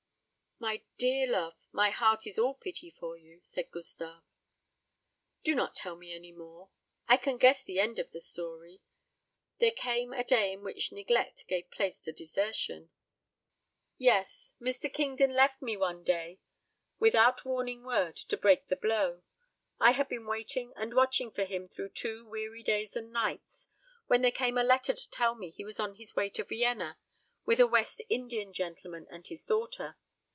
"My 0.63 0.83
dear 0.99 1.25
love, 1.25 1.55
my 1.71 1.89
heart 1.89 2.27
is 2.27 2.37
all 2.37 2.53
pity 2.53 2.91
for 2.91 3.17
you," 3.17 3.39
said 3.41 3.71
Gustave. 3.71 4.21
"Do 5.43 5.55
not 5.55 5.73
tell 5.75 5.95
me 5.95 6.13
any 6.13 6.31
more. 6.31 6.69
I 7.07 7.17
can 7.17 7.39
guess 7.39 7.63
the 7.63 7.79
end 7.79 7.97
of 7.97 8.11
the 8.11 8.21
story. 8.21 8.83
There 9.57 9.71
came 9.71 10.13
a 10.13 10.23
day 10.23 10.51
in 10.53 10.61
which 10.61 10.91
neglect 10.91 11.45
gave 11.47 11.71
place 11.71 11.99
to 12.01 12.11
desertion." 12.11 12.91
"Yes; 13.97 14.53
Mr. 14.61 14.93
Kingdon 14.93 15.31
left 15.33 15.63
me 15.63 15.75
one 15.77 16.03
day 16.03 16.37
without 16.99 17.41
a 17.43 17.47
warning 17.47 17.83
word 17.83 18.15
to 18.17 18.37
break 18.37 18.67
the 18.67 18.75
blow. 18.75 19.23
I 19.79 19.93
had 19.93 20.09
been 20.09 20.27
waiting 20.27 20.73
and 20.75 20.93
watching 20.93 21.31
for 21.31 21.45
him 21.45 21.69
through 21.69 21.89
two 21.89 22.23
weary 22.29 22.61
days 22.61 22.95
and 22.95 23.11
nights, 23.11 23.69
when 24.05 24.21
there 24.21 24.31
came 24.31 24.59
a 24.59 24.63
letter 24.63 24.93
to 24.93 25.09
tell 25.09 25.33
me 25.33 25.49
he 25.49 25.65
was 25.65 25.79
on 25.79 25.95
his 25.95 26.15
way 26.15 26.29
to 26.29 26.43
Vienna 26.43 26.99
with 27.47 27.59
a 27.59 27.65
West 27.65 28.03
Indian 28.09 28.53
gentleman 28.53 29.07
and 29.09 29.25
his 29.25 29.43
daughter. 29.47 29.97